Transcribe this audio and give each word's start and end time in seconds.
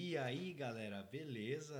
E 0.00 0.16
aí, 0.16 0.52
galera, 0.52 1.02
beleza? 1.02 1.76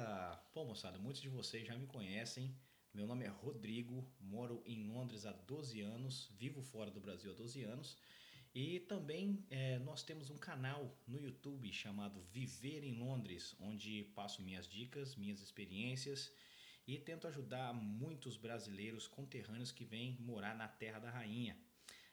Pô, 0.53 0.65
moçada, 0.65 0.99
muitos 0.99 1.23
de 1.23 1.29
vocês 1.29 1.65
já 1.65 1.77
me 1.77 1.87
conhecem. 1.87 2.53
Meu 2.93 3.07
nome 3.07 3.25
é 3.25 3.29
Rodrigo, 3.29 4.05
moro 4.21 4.61
em 4.67 4.89
Londres 4.89 5.25
há 5.25 5.31
12 5.31 5.81
anos, 5.83 6.29
vivo 6.37 6.61
fora 6.61 6.91
do 6.91 7.01
Brasil 7.01 7.31
há 7.31 7.35
12 7.35 7.63
anos. 7.63 7.97
E 8.53 8.81
também 8.81 9.47
é, 9.49 9.79
nós 9.79 10.03
temos 10.03 10.31
um 10.31 10.37
canal 10.37 11.01
no 11.07 11.21
YouTube 11.21 11.73
chamado 11.73 12.21
Viver 12.33 12.83
em 12.83 12.99
Londres, 12.99 13.55
onde 13.61 14.03
passo 14.17 14.43
minhas 14.43 14.67
dicas, 14.67 15.15
minhas 15.15 15.41
experiências 15.41 16.33
e 16.89 16.99
tento 16.99 17.29
ajudar 17.29 17.73
muitos 17.73 18.37
brasileiros 18.37 19.07
conterrâneos 19.07 19.71
que 19.71 19.85
vêm 19.85 20.17
morar 20.19 20.57
na 20.57 20.67
Terra 20.67 20.99
da 20.99 21.09
Rainha. 21.09 21.57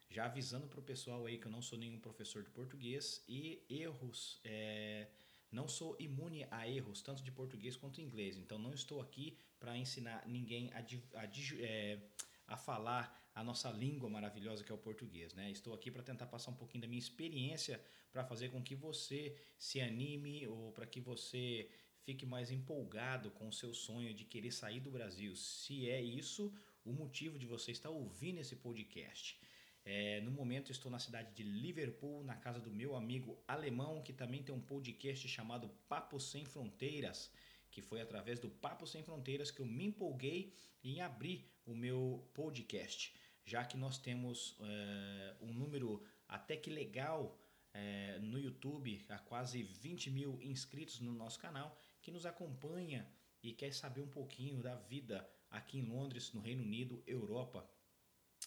Já 0.08 0.26
avisando 0.26 0.68
para 0.68 0.80
o 0.80 0.84
pessoal 0.84 1.26
aí 1.26 1.40
que 1.40 1.48
eu 1.48 1.52
não 1.52 1.64
sou 1.64 1.80
nenhum 1.80 2.00
professor 2.00 2.44
de 2.44 2.52
português 2.52 3.26
e 3.28 3.66
erros. 3.68 4.40
É, 4.44 5.08
não 5.56 5.68
sou 5.70 5.96
imune 6.00 6.46
a 6.52 6.68
erros, 6.68 7.02
tanto 7.02 7.24
de 7.24 7.32
português 7.32 7.78
quanto 7.78 8.02
inglês. 8.02 8.36
Então 8.36 8.60
não 8.60 8.74
estou 8.74 9.00
aqui 9.02 9.38
para 9.58 9.78
ensinar 9.78 10.28
ninguém 10.28 10.70
a, 10.74 10.80
a, 10.80 11.26
é, 11.60 11.98
a, 12.46 12.58
falar 12.58 13.04
a 13.34 13.42
nossa 13.42 13.72
língua 13.72 14.10
maravilhosa 14.10 14.64
que 14.64 14.72
é 14.72 14.76
o 14.76 14.78
português. 14.78 15.34
Né? 15.34 15.50
Estou 15.50 15.74
aqui 15.74 15.90
para 15.90 16.04
tentar 16.04 16.28
passar 16.28 16.52
um 16.52 16.56
pouquinho 16.56 16.82
da 16.82 16.88
minha 16.88 17.00
experiência 17.00 17.82
para 18.12 18.24
fazer 18.24 18.50
com 18.50 18.62
que 18.62 18.76
você 18.76 19.36
se 19.58 19.80
anime 19.80 20.46
ou 20.46 20.74
para 20.74 20.86
que 20.86 21.00
você 21.00 21.70
fique 22.04 22.26
mais 22.26 22.52
empolgado 22.52 23.32
com 23.32 23.48
o 23.48 23.54
seu 23.54 23.74
sonho 23.74 24.14
de 24.14 24.26
querer 24.26 24.52
sair 24.52 24.82
do 24.82 24.92
Brasil. 24.92 25.36
Se 25.36 25.90
é 25.90 26.02
isso 26.02 26.54
o 26.84 26.92
motivo 26.92 27.40
de 27.40 27.48
você 27.48 27.72
estar 27.72 27.90
ouvindo 27.90 28.40
esse 28.40 28.58
podcast. 28.58 29.40
É, 29.88 30.20
no 30.22 30.32
momento 30.32 30.72
estou 30.72 30.92
na 30.92 30.98
cidade 30.98 31.32
de 31.36 31.44
Liverpool, 31.44 32.24
na 32.24 32.36
casa 32.36 32.60
do 32.60 32.72
meu 32.72 32.96
amigo 32.96 33.38
alemão, 33.48 34.02
que 34.02 34.12
também 34.12 34.42
tem 34.42 34.54
um 34.54 34.60
podcast 34.60 35.28
chamado 35.28 35.70
Papo 35.88 36.20
Sem 36.20 36.44
Fronteiras, 36.44 37.32
que 37.70 37.84
foi 37.84 38.02
através 38.02 38.40
do 38.40 38.50
Papo 38.50 38.88
Sem 38.88 39.04
Fronteiras 39.04 39.52
que 39.52 39.60
eu 39.60 39.66
me 39.66 39.86
empolguei 39.86 40.52
em 40.84 41.02
abrir 41.02 41.48
o 41.68 41.76
meu 41.76 42.28
podcast, 42.34 43.14
já 43.46 43.64
que 43.64 43.78
nós 43.78 44.00
temos 44.00 44.58
é, 44.60 45.36
um 45.42 45.54
número 45.54 46.04
até 46.28 46.58
que 46.58 46.72
legal 46.72 47.38
é, 47.72 48.18
no 48.20 48.40
YouTube, 48.40 49.06
há 49.10 49.20
quase 49.20 49.62
20 49.62 50.10
mil 50.10 50.42
inscritos 50.42 51.00
no 51.00 51.14
nosso 51.14 51.38
canal, 51.40 51.78
que 52.02 52.10
nos 52.10 52.26
acompanha 52.26 53.08
e 53.44 53.54
quer 53.54 53.72
saber 53.72 54.02
um 54.02 54.08
pouquinho 54.08 54.64
da 54.64 54.74
vida 54.74 55.30
aqui 55.52 55.78
em 55.78 55.86
Londres, 55.86 56.34
no 56.34 56.42
Reino 56.42 56.64
Unido, 56.64 57.04
Europa. 57.06 57.70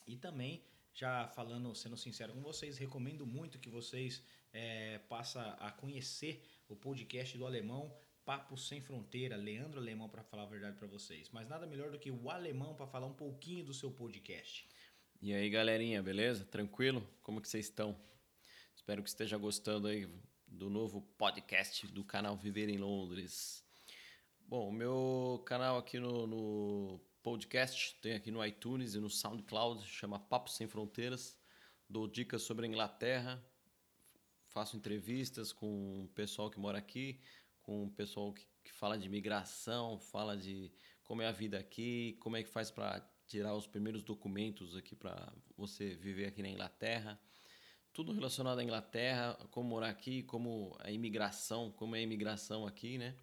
E 0.06 0.16
também 0.16 0.64
já 0.94 1.28
falando, 1.28 1.74
sendo 1.74 1.96
sincero 1.96 2.32
com 2.32 2.40
vocês, 2.40 2.78
recomendo 2.78 3.26
muito 3.26 3.58
que 3.58 3.68
vocês 3.68 4.22
é, 4.52 4.98
passem 5.08 5.40
a 5.40 5.70
conhecer 5.70 6.42
o 6.68 6.76
podcast 6.76 7.36
do 7.36 7.46
Alemão 7.46 7.94
Papo 8.24 8.58
Sem 8.58 8.78
Fronteira, 8.78 9.36
Leandro 9.36 9.80
Alemão, 9.80 10.06
para 10.06 10.22
falar 10.22 10.42
a 10.42 10.46
verdade 10.46 10.76
para 10.76 10.86
vocês. 10.86 11.30
Mas 11.30 11.48
nada 11.48 11.66
melhor 11.66 11.90
do 11.90 11.98
que 11.98 12.10
o 12.10 12.30
Alemão 12.30 12.74
para 12.74 12.86
falar 12.86 13.06
um 13.06 13.14
pouquinho 13.14 13.64
do 13.64 13.72
seu 13.72 13.90
podcast. 13.90 14.68
E 15.22 15.32
aí, 15.32 15.48
galerinha, 15.48 16.02
beleza? 16.02 16.44
Tranquilo? 16.44 17.08
Como 17.22 17.40
que 17.40 17.48
vocês 17.48 17.64
estão? 17.64 17.98
Espero 18.76 19.02
que 19.02 19.08
esteja 19.08 19.38
gostando 19.38 19.88
aí 19.88 20.06
do 20.46 20.68
novo 20.68 21.00
podcast 21.16 21.86
do 21.86 22.04
canal 22.04 22.36
Viver 22.36 22.68
em 22.68 22.76
Londres. 22.76 23.64
Bom, 24.46 24.68
o 24.68 24.72
meu 24.72 25.42
canal 25.46 25.78
aqui 25.78 25.98
no, 25.98 26.26
no 26.26 27.00
podcast, 27.22 27.96
tem 28.00 28.14
aqui 28.14 28.30
no 28.30 28.44
iTunes 28.44 28.94
e 28.94 29.00
no 29.00 29.10
SoundCloud, 29.10 29.84
chama 29.86 30.18
Papo 30.18 30.50
Sem 30.50 30.66
Fronteiras. 30.66 31.38
Dou 31.88 32.06
dicas 32.06 32.42
sobre 32.42 32.66
a 32.66 32.68
Inglaterra, 32.68 33.42
faço 34.46 34.76
entrevistas 34.76 35.52
com 35.52 36.04
o 36.04 36.08
pessoal 36.08 36.50
que 36.50 36.58
mora 36.58 36.78
aqui, 36.78 37.20
com 37.62 37.84
o 37.84 37.90
pessoal 37.90 38.32
que, 38.32 38.46
que 38.62 38.72
fala 38.72 38.98
de 38.98 39.08
migração, 39.08 39.98
fala 39.98 40.36
de 40.36 40.72
como 41.02 41.22
é 41.22 41.26
a 41.26 41.32
vida 41.32 41.58
aqui, 41.58 42.16
como 42.20 42.36
é 42.36 42.42
que 42.42 42.50
faz 42.50 42.70
para 42.70 43.00
tirar 43.26 43.54
os 43.54 43.66
primeiros 43.66 44.02
documentos 44.02 44.76
aqui 44.76 44.94
para 44.94 45.32
você 45.56 45.94
viver 45.94 46.26
aqui 46.26 46.42
na 46.42 46.48
Inglaterra. 46.48 47.20
Tudo 47.92 48.12
relacionado 48.12 48.58
à 48.58 48.64
Inglaterra, 48.64 49.34
como 49.50 49.68
morar 49.68 49.88
aqui, 49.88 50.22
como 50.22 50.76
a 50.80 50.90
imigração, 50.90 51.70
como 51.72 51.96
é 51.96 51.98
a 51.98 52.02
imigração 52.02 52.66
aqui, 52.66 52.96
né? 52.96 53.16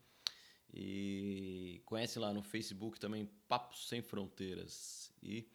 E 0.78 1.82
conhece 1.86 2.20
lá 2.20 2.34
no 2.34 2.44
Facebook 2.44 3.00
também 3.00 3.30
Papos 3.48 3.88
Sem 3.88 4.02
Fronteiras. 4.02 5.10
E 5.24 5.48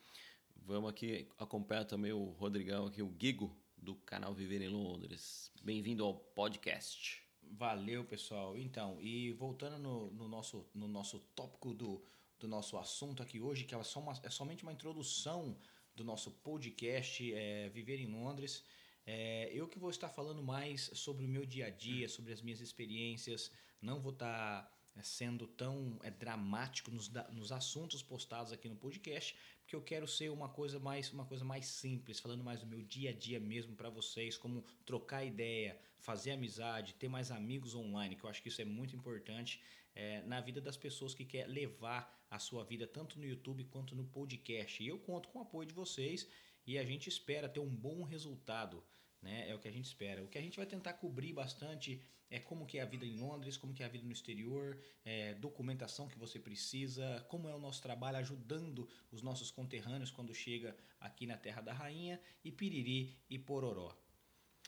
vamos 0.57 0.89
aqui 0.89 1.29
acompanhar 1.39 1.85
também 1.85 2.11
o 2.11 2.31
Rodrigão 2.31 2.87
aqui, 2.87 3.03
o 3.03 3.15
Gigo, 3.21 3.55
do 3.77 3.95
canal 3.95 4.33
Viver 4.33 4.63
em 4.63 4.69
Londres. 4.69 5.53
Bem-vindo 5.63 6.07
ao 6.07 6.15
podcast. 6.15 7.23
Valeu, 7.43 8.03
pessoal. 8.03 8.57
Então, 8.57 8.99
e 8.99 9.31
voltando 9.33 9.79
no, 9.79 10.11
no, 10.11 10.27
nosso, 10.27 10.67
no 10.73 10.89
nosso 10.89 11.21
tópico 11.37 11.75
do, 11.75 12.03
do 12.39 12.49
nosso 12.49 12.79
assunto 12.79 13.23
aqui 13.23 13.39
hoje, 13.39 13.65
que 13.65 13.75
é, 13.75 13.83
só 13.83 14.01
uma, 14.01 14.15
é 14.23 14.31
somente 14.31 14.63
uma 14.63 14.73
introdução 14.73 15.55
do 15.95 16.03
nosso 16.03 16.31
podcast 16.31 17.31
é, 17.35 17.69
Viver 17.69 18.01
em 18.01 18.07
Londres. 18.07 18.65
É, 19.05 19.51
eu 19.53 19.69
que 19.69 19.79
vou 19.79 19.91
estar 19.91 20.09
falando 20.09 20.43
mais 20.43 20.91
sobre 20.95 21.27
o 21.27 21.29
meu 21.29 21.45
dia 21.45 21.67
a 21.67 21.71
dia, 21.71 22.09
sobre 22.09 22.33
as 22.33 22.41
minhas 22.41 22.63
experiências. 22.63 23.51
Não 23.83 24.01
vou 24.01 24.13
estar 24.13 24.63
é, 24.65 24.80
sendo 25.03 25.47
tão 25.47 25.99
é, 26.03 26.11
dramático 26.11 26.91
nos, 26.91 27.11
nos 27.33 27.53
assuntos 27.53 28.03
postados 28.03 28.53
aqui 28.53 28.69
no 28.69 28.77
podcast, 28.77 29.37
porque 29.61 29.77
eu 29.77 29.83
quero 29.83 30.06
ser 30.06 30.31
uma 30.31 30.49
coisa 30.49 30.78
mais 30.78 31.12
uma 31.12 31.25
coisa 31.25 31.44
mais 31.44 31.66
simples, 31.66 32.21
falando 32.21 32.43
mais 32.43 32.61
do 32.61 32.66
meu 32.66 32.83
dia 32.83 33.10
a 33.10 33.12
dia 33.12 33.39
mesmo 33.39 33.75
para 33.75 33.89
vocês, 33.89 34.37
como 34.37 34.65
trocar 34.84 35.25
ideia, 35.25 35.78
fazer 35.99 36.33
amizade, 36.33 36.94
ter 36.94 37.09
mais 37.09 37.31
amigos 37.31 37.75
online, 37.75 38.16
que 38.16 38.25
eu 38.25 38.31
acho 38.31 38.43
que 38.43 38.49
isso 38.49 38.62
é 38.62 38.65
muito 38.65 38.97
importante 38.97 39.60
é, 39.94 40.22
na 40.22 40.41
vida 40.41 40.60
das 40.60 40.77
pessoas 40.77 41.15
que 41.15 41.25
quer 41.25 41.47
levar 41.47 42.19
a 42.31 42.39
sua 42.39 42.65
vida 42.65 42.87
tanto 42.87 43.19
no 43.19 43.27
YouTube 43.27 43.65
quanto 43.65 43.94
no 43.94 44.05
podcast. 44.05 44.83
E 44.83 44.89
eu 44.89 44.99
conto 44.99 45.28
com 45.28 45.39
o 45.39 45.43
apoio 45.43 45.66
de 45.66 45.75
vocês 45.75 46.28
e 46.66 46.78
a 46.78 46.84
gente 46.84 47.09
espera 47.09 47.49
ter 47.49 47.60
um 47.60 47.75
bom 47.75 48.03
resultado 48.03 48.84
né? 49.22 49.49
É 49.49 49.55
o 49.55 49.59
que 49.59 49.69
a 49.69 49.72
gente 49.72 49.84
espera. 49.84 50.22
O 50.22 50.28
que 50.28 50.39
a 50.39 50.43
gente 50.43 50.56
vai 50.56 50.66
tentar 50.66 50.94
cobrir 50.94 51.33
bastante 51.33 52.03
é 52.31 52.39
como 52.39 52.65
que 52.65 52.79
é 52.79 52.83
a 52.83 52.87
vida 52.87 53.05
em 53.05 53.19
Londres, 53.19 53.57
como 53.57 53.75
que 53.75 53.83
é 53.83 53.87
a 53.87 53.89
vida 53.89 54.05
no 54.05 54.13
exterior, 54.13 54.81
é, 55.05 55.35
documentação 55.35 56.09
que 56.09 56.19
você 56.19 56.39
precisa, 56.39 57.25
como 57.29 57.49
é 57.49 57.55
o 57.55 57.59
nosso 57.59 57.83
trabalho 57.83 58.19
ajudando 58.19 58.89
os 59.11 59.21
nossos 59.21 59.51
conterrâneos 59.51 60.11
quando 60.11 60.33
chega 60.35 60.77
aqui 61.01 61.27
na 61.27 61.37
Terra 61.37 61.61
da 61.61 61.73
Rainha 61.73 62.21
e 62.45 62.53
piriri 62.53 63.17
e 63.29 63.39
pororó. 63.39 63.95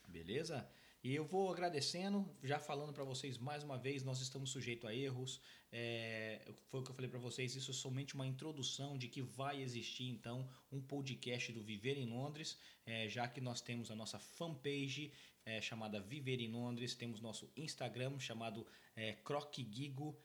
Beleza? 0.08 0.68
E 1.04 1.12
eu 1.16 1.24
vou 1.24 1.50
agradecendo, 1.50 2.24
já 2.44 2.60
falando 2.60 2.92
para 2.92 3.02
vocês 3.02 3.36
mais 3.36 3.64
uma 3.64 3.76
vez, 3.76 4.04
nós 4.04 4.20
estamos 4.20 4.50
sujeitos 4.50 4.88
a 4.88 4.94
erros. 4.94 5.40
É, 5.72 6.40
foi 6.68 6.78
o 6.78 6.84
que 6.84 6.92
eu 6.92 6.94
falei 6.94 7.10
para 7.10 7.18
vocês, 7.18 7.56
isso 7.56 7.72
é 7.72 7.74
somente 7.74 8.14
uma 8.14 8.24
introdução 8.24 8.96
de 8.96 9.08
que 9.08 9.20
vai 9.20 9.60
existir 9.60 10.04
então 10.04 10.48
um 10.70 10.80
podcast 10.80 11.50
do 11.52 11.60
Viver 11.60 11.98
em 11.98 12.06
Londres, 12.06 12.56
é, 12.86 13.08
já 13.08 13.26
que 13.26 13.40
nós 13.40 13.60
temos 13.60 13.90
a 13.90 13.96
nossa 13.96 14.20
fanpage 14.20 15.12
é, 15.44 15.60
chamada 15.60 16.00
Viver 16.00 16.40
em 16.40 16.50
Londres, 16.50 16.94
temos 16.94 17.20
nosso 17.20 17.50
Instagram 17.56 18.18
chamado 18.18 18.66
é, 18.94 19.16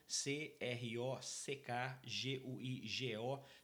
C-R-O-C-K-G-U-I-G-O. 0.06 0.60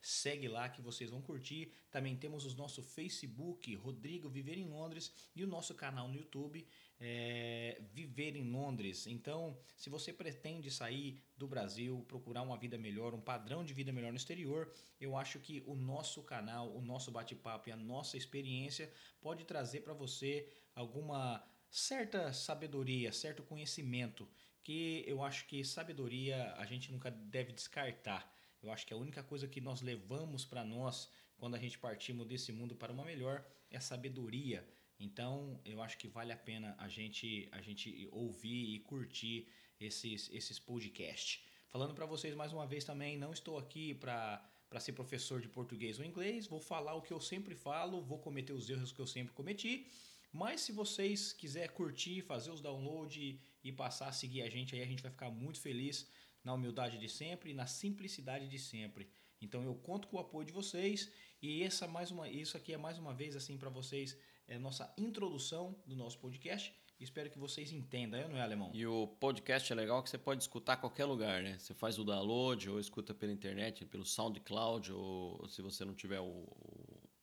Segue 0.00 0.48
lá 0.48 0.68
que 0.68 0.82
vocês 0.82 1.10
vão 1.10 1.20
curtir. 1.20 1.72
Também 1.90 2.16
temos 2.16 2.44
o 2.44 2.56
nosso 2.56 2.82
Facebook, 2.82 3.74
Rodrigo 3.76 4.28
Viver 4.28 4.58
em 4.58 4.68
Londres, 4.68 5.12
e 5.34 5.44
o 5.44 5.46
nosso 5.46 5.74
canal 5.74 6.08
no 6.08 6.16
YouTube 6.16 6.66
é, 7.06 7.82
viver 7.92 8.34
em 8.34 8.50
Londres. 8.50 9.06
Então, 9.06 9.58
se 9.76 9.90
você 9.90 10.10
pretende 10.10 10.70
sair 10.70 11.22
do 11.36 11.46
Brasil, 11.46 12.02
procurar 12.08 12.40
uma 12.40 12.56
vida 12.56 12.78
melhor, 12.78 13.12
um 13.12 13.20
padrão 13.20 13.62
de 13.62 13.74
vida 13.74 13.92
melhor 13.92 14.10
no 14.10 14.16
exterior, 14.16 14.72
eu 14.98 15.14
acho 15.14 15.38
que 15.38 15.62
o 15.66 15.76
nosso 15.76 16.22
canal, 16.22 16.74
o 16.74 16.80
nosso 16.80 17.10
bate-papo 17.10 17.68
e 17.68 17.72
a 17.72 17.76
nossa 17.76 18.16
experiência 18.16 18.90
pode 19.20 19.44
trazer 19.44 19.80
para 19.80 19.92
você 19.92 20.48
alguma 20.74 21.44
certa 21.68 22.32
sabedoria, 22.32 23.12
certo 23.12 23.42
conhecimento, 23.42 24.26
que 24.62 25.04
eu 25.06 25.22
acho 25.22 25.46
que 25.46 25.62
sabedoria 25.62 26.54
a 26.54 26.64
gente 26.64 26.90
nunca 26.90 27.10
deve 27.10 27.52
descartar. 27.52 28.34
Eu 28.62 28.72
acho 28.72 28.86
que 28.86 28.94
a 28.94 28.96
única 28.96 29.22
coisa 29.22 29.46
que 29.46 29.60
nós 29.60 29.82
levamos 29.82 30.46
para 30.46 30.64
nós 30.64 31.10
quando 31.36 31.54
a 31.54 31.58
gente 31.58 31.78
partimos 31.78 32.26
desse 32.26 32.50
mundo 32.50 32.74
para 32.74 32.90
uma 32.90 33.04
melhor 33.04 33.44
é 33.70 33.78
sabedoria 33.78 34.66
então, 34.98 35.60
eu 35.64 35.82
acho 35.82 35.98
que 35.98 36.08
vale 36.08 36.32
a 36.32 36.36
pena 36.36 36.74
a 36.78 36.88
gente, 36.88 37.48
a 37.52 37.60
gente 37.60 38.08
ouvir 38.12 38.74
e 38.74 38.78
curtir 38.80 39.48
esses, 39.80 40.30
esses 40.32 40.58
podcasts. 40.58 41.42
Falando 41.68 41.94
para 41.94 42.06
vocês 42.06 42.34
mais 42.34 42.52
uma 42.52 42.66
vez 42.66 42.84
também, 42.84 43.18
não 43.18 43.32
estou 43.32 43.58
aqui 43.58 43.94
para 43.94 44.42
para 44.68 44.80
ser 44.80 44.92
professor 44.92 45.40
de 45.40 45.46
português 45.46 46.00
ou 46.00 46.04
inglês, 46.04 46.48
vou 46.48 46.58
falar 46.58 46.94
o 46.94 47.02
que 47.02 47.12
eu 47.12 47.20
sempre 47.20 47.54
falo, 47.54 48.02
vou 48.02 48.18
cometer 48.18 48.52
os 48.52 48.68
erros 48.68 48.90
que 48.90 48.98
eu 48.98 49.06
sempre 49.06 49.32
cometi. 49.32 49.86
Mas 50.32 50.62
se 50.62 50.72
vocês 50.72 51.32
quiserem 51.32 51.72
curtir, 51.72 52.22
fazer 52.22 52.50
os 52.50 52.60
downloads 52.60 53.38
e 53.62 53.70
passar 53.70 54.08
a 54.08 54.12
seguir 54.12 54.42
a 54.42 54.50
gente 54.50 54.74
aí, 54.74 54.82
a 54.82 54.86
gente 54.86 55.00
vai 55.00 55.12
ficar 55.12 55.30
muito 55.30 55.60
feliz 55.60 56.10
na 56.42 56.52
humildade 56.52 56.98
de 56.98 57.08
sempre 57.08 57.52
e 57.52 57.54
na 57.54 57.68
simplicidade 57.68 58.48
de 58.48 58.58
sempre. 58.58 59.08
Então 59.40 59.62
eu 59.62 59.76
conto 59.76 60.08
com 60.08 60.16
o 60.16 60.20
apoio 60.20 60.44
de 60.44 60.52
vocês 60.52 61.08
e 61.40 61.62
essa 61.62 61.86
mais 61.86 62.10
uma, 62.10 62.28
isso 62.28 62.56
aqui 62.56 62.72
é 62.72 62.76
mais 62.76 62.98
uma 62.98 63.14
vez 63.14 63.36
assim 63.36 63.56
para 63.56 63.70
vocês 63.70 64.18
é 64.46 64.56
a 64.56 64.58
nossa 64.58 64.92
introdução 64.98 65.76
do 65.86 65.96
nosso 65.96 66.18
podcast 66.18 66.74
Espero 67.00 67.28
que 67.28 67.38
vocês 67.38 67.72
entendam, 67.72 68.20
eu 68.20 68.28
não 68.28 68.36
é, 68.36 68.42
Alemão? 68.42 68.70
E 68.72 68.86
o 68.86 69.06
podcast 69.06 69.72
é 69.72 69.76
legal 69.76 70.02
que 70.02 70.08
você 70.08 70.16
pode 70.16 70.42
escutar 70.42 70.74
a 70.74 70.76
qualquer 70.76 71.04
lugar, 71.04 71.42
né? 71.42 71.58
Você 71.58 71.74
faz 71.74 71.98
o 71.98 72.04
download 72.04 72.70
ou 72.70 72.78
escuta 72.78 73.12
pela 73.12 73.32
internet, 73.32 73.84
pelo 73.84 74.04
SoundCloud, 74.04 74.92
ou 74.92 75.48
se 75.48 75.60
você 75.60 75.84
não 75.84 75.94
tiver 75.94 76.20
o, 76.20 76.46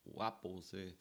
o 0.05 0.21
Apple, 0.21 0.51
você, 0.51 0.93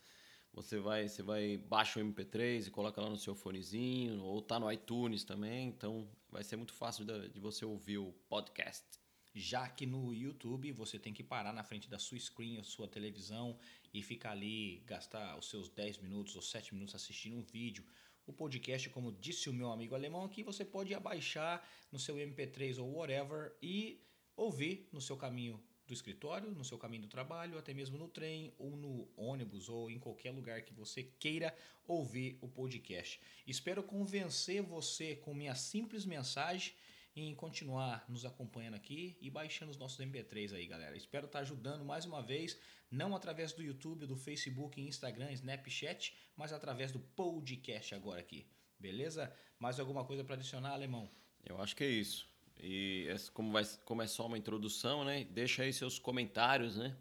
você 0.53 0.79
vai 0.79 1.09
você 1.09 1.23
vai 1.23 1.57
baixa 1.57 1.99
o 1.99 2.03
MP3 2.03 2.69
e 2.69 2.71
coloca 2.71 3.01
lá 3.01 3.11
no 3.11 3.19
seu 3.19 3.35
fonezinho, 3.35 4.23
ou 4.23 4.41
tá 4.41 4.59
no 4.61 4.71
iTunes 4.71 5.25
também, 5.25 5.69
então 5.69 6.09
vai 6.31 6.45
ser 6.45 6.57
muito 6.57 6.73
fácil 6.73 7.05
de, 7.05 7.29
de 7.29 7.41
você 7.41 7.65
ouvir 7.65 7.99
o 7.99 8.13
podcast. 8.29 8.87
Já 9.35 9.69
que 9.69 9.87
no 9.87 10.13
YouTube 10.13 10.73
você 10.73 10.99
tem 10.99 11.15
que 11.15 11.23
parar 11.23 11.53
na 11.53 11.63
frente 11.63 11.89
da 11.89 11.99
sua 11.99 12.19
screen, 12.19 12.59
a 12.59 12.65
sua 12.65 12.89
televisão 12.89 13.57
e 13.95 14.03
ficar 14.03 14.33
ali, 14.33 14.83
gastar 14.87 15.37
os 15.39 15.49
seus 15.49 15.69
10 15.69 15.99
minutos 15.99 16.35
ou 16.35 16.43
7 16.43 16.75
minutos 16.75 16.95
assistindo 16.95 17.37
um 17.37 17.43
vídeo. 17.43 17.85
O 18.27 18.33
podcast, 18.33 18.89
como 18.91 19.13
disse 19.13 19.49
o 19.49 19.53
meu 19.53 19.71
amigo 19.71 19.95
alemão 19.95 20.25
aqui, 20.25 20.43
você 20.43 20.65
pode 20.65 20.95
abaixar 20.95 21.67
no 21.91 21.99
seu 21.99 22.17
MP3 22.17 22.79
ou 22.79 22.93
whatever 22.93 23.57
e 23.63 24.01
ouvir 24.37 24.89
no 24.93 25.01
seu 25.01 25.17
caminho 25.17 25.63
do 25.87 25.95
escritório, 25.95 26.51
no 26.53 26.65
seu 26.65 26.79
caminho 26.79 27.03
do 27.03 27.09
trabalho, 27.09 27.59
até 27.59 27.75
mesmo 27.75 27.99
no 27.99 28.09
trem 28.09 28.55
ou 28.59 28.77
no 28.77 29.09
ônibus 29.17 29.69
ou 29.69 29.91
em 29.91 29.99
qualquer 29.99 30.31
lugar 30.31 30.63
que 30.63 30.73
você 30.73 31.03
queira 31.03 31.55
ouvir 31.87 32.39
o 32.41 32.49
podcast. 32.49 33.21
Espero 33.47 33.83
convencer 33.83 34.63
você 34.63 35.17
com 35.17 35.35
minha 35.35 35.55
simples 35.57 36.05
mensagem 36.05 36.73
em 37.15 37.35
continuar 37.35 38.05
nos 38.09 38.25
acompanhando 38.25 38.75
aqui 38.75 39.17
e 39.21 39.31
baixando 39.31 39.71
os 39.71 39.77
nossos 39.77 39.99
MP3 39.99 40.55
aí, 40.55 40.67
galera. 40.67 40.97
Espero 40.97 41.27
estar 41.27 41.41
ajudando 41.41 41.85
mais 41.85 42.05
uma 42.05 42.23
vez, 42.23 42.59
não 42.91 43.15
através 43.15 43.53
do 43.53 43.63
YouTube, 43.63 44.07
do 44.07 44.17
Facebook, 44.17 44.81
Instagram, 44.81 45.33
Snapchat, 45.33 46.17
mas 46.37 46.53
através 46.53 46.93
do 46.93 47.01
podcast 47.01 47.95
agora 47.95 48.21
aqui. 48.21 48.47
Beleza? 48.79 49.33
Mais 49.59 49.79
alguma 49.81 50.05
coisa 50.05 50.25
para 50.25 50.35
adicionar, 50.35 50.73
Alemão? 50.73 51.11
Eu 51.45 51.61
acho 51.61 51.75
que 51.75 51.85
é 51.85 51.89
isso. 51.89 52.29
E 52.63 53.09
como, 53.33 53.53
vai, 53.53 53.65
como 53.85 54.03
é 54.03 54.07
só 54.07 54.27
uma 54.27 54.39
introdução, 54.39 55.05
né? 55.05 55.25
Deixa 55.25 55.63
aí 55.63 55.73
seus 55.73 55.99
comentários, 55.99 56.77
né? 56.77 56.97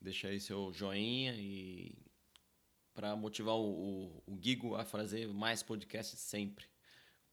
Deixa 0.00 0.28
aí 0.28 0.40
seu 0.40 0.72
joinha 0.72 1.34
e 1.36 1.94
para 2.94 3.14
motivar 3.14 3.54
o, 3.54 3.70
o, 3.70 4.22
o 4.26 4.38
Gigo 4.42 4.74
a 4.74 4.84
fazer 4.84 5.28
mais 5.28 5.62
podcasts 5.62 6.18
sempre 6.18 6.66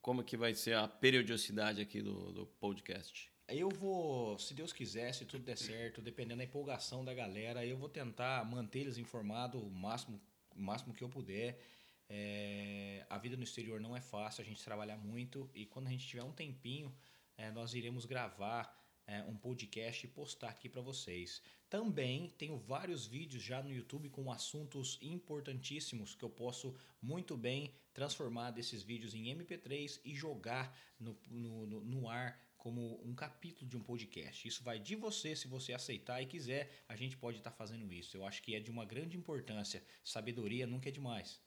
como 0.07 0.23
que 0.23 0.37
vai 0.37 0.53
ser 0.53 0.73
a 0.73 0.87
periodicidade 0.87 1.81
aqui 1.81 2.01
do, 2.01 2.31
do 2.31 2.45
podcast? 2.45 3.29
Eu 3.45 3.67
vou, 3.67 4.39
se 4.39 4.53
Deus 4.53 4.71
quiser, 4.71 5.13
se 5.13 5.25
tudo 5.25 5.43
der 5.43 5.57
certo, 5.57 6.01
dependendo 6.01 6.37
da 6.37 6.45
empolgação 6.45 7.03
da 7.03 7.13
galera, 7.13 7.65
eu 7.65 7.75
vou 7.75 7.89
tentar 7.89 8.45
manter 8.45 8.79
eles 8.79 8.97
informados 8.97 9.61
o 9.61 9.69
máximo, 9.69 10.17
o 10.55 10.61
máximo 10.61 10.93
que 10.93 11.03
eu 11.03 11.09
puder. 11.09 11.59
É, 12.07 13.05
a 13.09 13.17
vida 13.17 13.35
no 13.35 13.43
exterior 13.43 13.81
não 13.81 13.97
é 13.97 13.99
fácil, 13.99 14.41
a 14.41 14.45
gente 14.45 14.63
trabalha 14.63 14.95
muito 14.95 15.49
e 15.53 15.65
quando 15.65 15.87
a 15.87 15.91
gente 15.91 16.07
tiver 16.07 16.23
um 16.23 16.31
tempinho, 16.31 16.95
é, 17.37 17.51
nós 17.51 17.73
iremos 17.73 18.05
gravar 18.05 18.76
é, 19.07 19.23
um 19.23 19.35
podcast 19.35 20.05
e 20.05 20.09
postar 20.09 20.49
aqui 20.49 20.67
para 20.67 20.81
vocês. 20.81 21.41
Também 21.69 22.29
tenho 22.37 22.57
vários 22.57 23.07
vídeos 23.07 23.41
já 23.41 23.63
no 23.63 23.71
YouTube 23.71 24.09
com 24.09 24.31
assuntos 24.31 24.99
importantíssimos 25.01 26.13
que 26.13 26.23
eu 26.23 26.29
posso 26.29 26.75
muito 27.01 27.37
bem 27.37 27.73
transformar 27.93 28.51
desses 28.51 28.83
vídeos 28.83 29.13
em 29.13 29.33
MP3 29.33 29.99
e 30.03 30.13
jogar 30.13 30.77
no, 30.99 31.17
no, 31.29 31.65
no, 31.81 32.09
ar 32.09 32.39
como 32.57 33.01
um 33.03 33.15
capítulo 33.15 33.69
de 33.69 33.77
um 33.77 33.81
podcast. 33.81 34.47
Isso 34.47 34.63
vai 34.63 34.79
de 34.79 34.95
você, 34.95 35.35
se 35.35 35.47
você 35.47 35.73
aceitar 35.73 36.21
e 36.21 36.25
quiser, 36.25 36.83
a 36.87 36.95
gente 36.95 37.17
pode 37.17 37.37
estar 37.37 37.51
tá 37.51 37.57
fazendo 37.57 37.91
isso. 37.91 38.15
Eu 38.15 38.25
acho 38.25 38.43
que 38.43 38.55
é 38.55 38.59
de 38.59 38.69
uma 38.69 38.85
grande 38.85 39.17
importância. 39.17 39.83
Sabedoria 40.03 40.67
nunca 40.67 40.89
é 40.89 40.91
demais. 40.91 41.39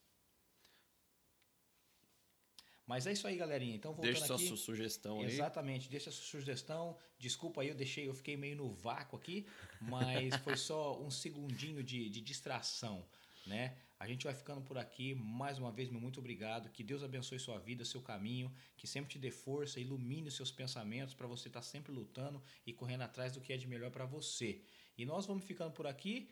Mas 2.90 3.06
é 3.06 3.12
isso 3.12 3.28
aí, 3.28 3.36
galerinha. 3.36 3.76
Então, 3.76 3.92
voltando 3.92 4.12
deixa 4.12 4.34
aqui. 4.34 4.48
sua 4.48 4.56
sugestão 4.56 5.20
aí. 5.20 5.26
Exatamente, 5.26 5.88
deixa 5.88 6.10
sua 6.10 6.24
sugestão. 6.24 6.96
Desculpa 7.20 7.62
aí, 7.62 7.68
eu 7.68 7.74
deixei, 7.76 8.08
eu 8.08 8.14
fiquei 8.14 8.36
meio 8.36 8.56
no 8.56 8.68
vácuo 8.68 9.16
aqui, 9.16 9.46
mas 9.80 10.34
foi 10.42 10.56
só 10.56 11.00
um 11.00 11.08
segundinho 11.08 11.84
de, 11.84 12.10
de 12.10 12.20
distração, 12.20 13.06
né? 13.46 13.76
A 13.96 14.08
gente 14.08 14.24
vai 14.24 14.34
ficando 14.34 14.60
por 14.62 14.76
aqui. 14.76 15.14
Mais 15.14 15.56
uma 15.56 15.70
vez, 15.70 15.88
meu 15.88 16.00
muito 16.00 16.18
obrigado. 16.18 16.68
Que 16.70 16.82
Deus 16.82 17.04
abençoe 17.04 17.38
sua 17.38 17.60
vida, 17.60 17.84
seu 17.84 18.02
caminho, 18.02 18.52
que 18.76 18.88
sempre 18.88 19.08
te 19.08 19.20
dê 19.20 19.30
força, 19.30 19.78
ilumine 19.78 20.26
os 20.26 20.34
seus 20.34 20.50
pensamentos 20.50 21.14
para 21.14 21.28
você 21.28 21.46
estar 21.46 21.60
tá 21.60 21.64
sempre 21.64 21.92
lutando 21.92 22.42
e 22.66 22.72
correndo 22.72 23.02
atrás 23.02 23.30
do 23.34 23.40
que 23.40 23.52
é 23.52 23.56
de 23.56 23.68
melhor 23.68 23.92
para 23.92 24.04
você. 24.04 24.60
E 24.98 25.06
nós 25.06 25.26
vamos 25.26 25.44
ficando 25.44 25.70
por 25.70 25.86
aqui. 25.86 26.28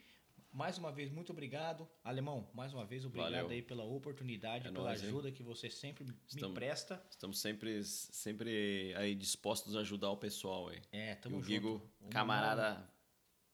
Mais 0.58 0.76
uma 0.76 0.90
vez, 0.90 1.08
muito 1.08 1.30
obrigado. 1.30 1.88
Alemão, 2.02 2.50
mais 2.52 2.74
uma 2.74 2.84
vez, 2.84 3.04
obrigado 3.04 3.30
Valeu. 3.30 3.48
aí 3.48 3.62
pela 3.62 3.84
oportunidade, 3.84 4.66
é 4.66 4.72
pela 4.72 4.88
nóis, 4.88 5.04
ajuda 5.04 5.28
hein? 5.28 5.34
que 5.34 5.40
você 5.40 5.70
sempre 5.70 6.04
estamos, 6.26 6.48
me 6.48 6.54
presta. 6.54 7.00
Estamos 7.08 7.38
sempre, 7.38 7.84
sempre 7.84 8.92
aí 8.96 9.14
dispostos 9.14 9.76
a 9.76 9.80
ajudar 9.82 10.10
o 10.10 10.16
pessoal 10.16 10.68
aí. 10.68 10.82
É, 10.90 11.14
tamo 11.14 11.36
e 11.36 11.38
o 11.38 11.42
Gigo, 11.44 11.88
camarada 12.10 12.90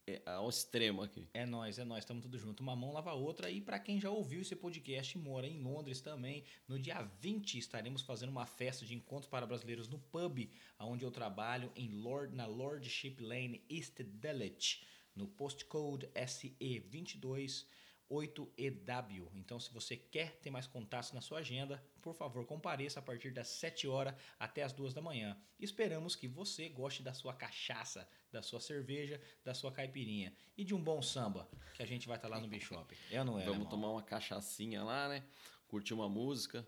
é, 0.07 0.23
ao 0.25 0.49
extremo 0.49 1.03
aqui. 1.03 1.29
É 1.35 1.45
nós, 1.45 1.79
é 1.79 1.85
nós, 1.85 1.99
estamos 1.99 2.23
tudo 2.23 2.39
junto. 2.39 2.63
Uma 2.63 2.75
mão 2.75 2.91
lava 2.91 3.11
a 3.11 3.15
outra. 3.15 3.51
E 3.51 3.61
para 3.61 3.79
quem 3.79 4.01
já 4.01 4.09
ouviu 4.09 4.41
esse 4.41 4.57
podcast 4.57 5.19
e 5.19 5.21
mora 5.21 5.47
em 5.47 5.63
Londres 5.63 6.01
também, 6.01 6.43
no 6.67 6.79
dia 6.79 7.03
20 7.21 7.59
estaremos 7.59 8.01
fazendo 8.01 8.31
uma 8.31 8.47
festa 8.47 8.87
de 8.87 8.95
encontros 8.95 9.29
para 9.29 9.45
brasileiros 9.45 9.89
no 9.89 9.99
pub, 9.99 10.51
onde 10.81 11.05
eu 11.05 11.11
trabalho 11.11 11.71
em 11.77 11.87
Lord, 12.01 12.35
na 12.35 12.47
Lordship 12.47 13.17
Lane 13.21 13.63
East 13.69 14.01
Dulwich 14.01 14.95
no 15.15 15.27
postcode 15.27 16.07
SE22 16.09 17.67
8EW. 18.11 19.29
Então, 19.35 19.59
se 19.59 19.73
você 19.73 19.97
quer 19.97 20.37
ter 20.37 20.51
mais 20.51 20.67
contatos 20.67 21.13
na 21.13 21.21
sua 21.21 21.39
agenda, 21.39 21.83
por 22.03 22.15
favor, 22.15 22.45
compareça 22.45 23.01
a 23.01 23.03
partir 23.03 23.33
das 23.33 23.49
7 23.49 23.89
horas 23.89 24.15
até 24.39 24.63
as 24.63 24.73
2 24.73 24.93
da 24.93 25.01
manhã. 25.01 25.37
Esperamos 25.59 26.15
que 26.15 26.29
você 26.29 26.69
goste 26.69 27.03
da 27.03 27.15
sua 27.15 27.35
cachaça, 27.35 28.09
da 28.31 28.43
sua 28.43 28.61
cerveja, 28.61 29.21
da 29.43 29.55
sua 29.55 29.73
caipirinha 29.73 30.35
e 30.57 30.65
de 30.65 30.75
um 30.75 30.83
bom 30.83 31.01
samba, 31.01 31.49
que 31.75 31.83
a 31.83 31.87
gente 31.87 32.07
vai 32.07 32.17
estar 32.17 32.29
tá 32.29 32.35
lá 32.35 32.41
no 32.41 32.49
Bishop. 32.49 32.97
É 33.11 33.25
não 33.25 33.39
é? 33.39 33.45
Vamos 33.45 33.69
tomar 33.69 33.91
uma 33.91 34.03
cachaçinha 34.03 34.83
lá, 34.83 35.09
né? 35.09 35.25
Curtir 35.67 35.95
uma 35.95 36.09
música. 36.09 36.67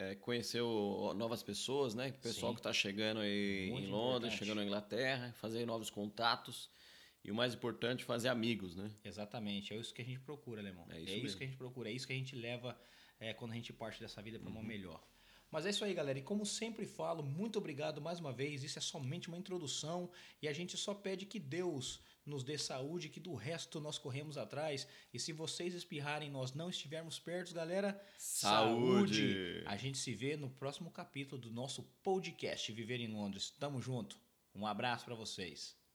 É, 0.00 0.16
conhecer 0.16 0.60
novas 1.14 1.40
pessoas, 1.40 1.94
né? 1.94 2.08
O 2.08 2.20
pessoal 2.20 2.50
Sim. 2.50 2.56
que 2.56 2.60
está 2.60 2.72
chegando 2.72 3.20
aí 3.20 3.68
Muito 3.70 3.86
em 3.86 3.90
Londres, 3.90 4.32
importante. 4.32 4.38
chegando 4.38 4.56
na 4.56 4.64
Inglaterra, 4.64 5.32
fazer 5.38 5.64
novos 5.64 5.88
contatos 5.88 6.68
e 7.24 7.30
o 7.30 7.34
mais 7.34 7.54
importante, 7.54 8.04
fazer 8.04 8.28
amigos, 8.28 8.76
né? 8.76 8.90
Exatamente. 9.04 9.74
É 9.74 9.76
isso 9.76 9.92
que 9.92 10.02
a 10.02 10.04
gente 10.04 10.20
procura, 10.20 10.60
Alemão. 10.60 10.86
É 10.90 11.00
isso, 11.00 11.12
é 11.12 11.16
isso 11.16 11.36
que 11.36 11.44
a 11.44 11.46
gente 11.46 11.58
procura. 11.58 11.90
É 11.90 11.92
isso 11.92 12.06
que 12.06 12.12
a 12.12 12.16
gente 12.16 12.36
leva 12.36 12.78
é, 13.18 13.32
quando 13.32 13.52
a 13.52 13.54
gente 13.54 13.72
parte 13.72 14.00
dessa 14.00 14.22
vida 14.22 14.38
para 14.38 14.48
uma 14.48 14.60
uhum. 14.60 14.66
melhor. 14.66 15.02
Mas 15.50 15.64
é 15.64 15.70
isso 15.70 15.84
aí, 15.84 15.94
galera. 15.94 16.18
E 16.18 16.22
como 16.22 16.44
sempre 16.44 16.84
falo, 16.84 17.22
muito 17.22 17.58
obrigado 17.58 18.00
mais 18.02 18.20
uma 18.20 18.32
vez. 18.32 18.62
Isso 18.62 18.78
é 18.78 18.82
somente 18.82 19.28
uma 19.28 19.38
introdução 19.38 20.10
e 20.42 20.48
a 20.48 20.52
gente 20.52 20.76
só 20.76 20.94
pede 20.94 21.24
que 21.24 21.38
Deus 21.38 22.00
nos 22.24 22.44
dê 22.44 22.58
saúde, 22.58 23.08
que 23.08 23.18
do 23.18 23.34
resto 23.34 23.80
nós 23.80 23.96
corremos 23.96 24.36
atrás. 24.36 24.86
E 25.12 25.18
se 25.18 25.32
vocês 25.32 25.74
espirrarem 25.74 26.30
nós 26.30 26.52
não 26.52 26.68
estivermos 26.68 27.18
perto, 27.18 27.54
galera, 27.54 27.98
saúde. 28.18 29.16
saúde. 29.16 29.62
A 29.64 29.76
gente 29.76 29.96
se 29.96 30.14
vê 30.14 30.36
no 30.36 30.50
próximo 30.50 30.90
capítulo 30.90 31.40
do 31.40 31.50
nosso 31.50 31.82
podcast 32.02 32.70
Viver 32.70 33.00
em 33.00 33.08
Londres. 33.08 33.50
Tamo 33.58 33.80
junto. 33.80 34.20
Um 34.54 34.66
abraço 34.66 35.06
para 35.06 35.14
vocês. 35.14 35.87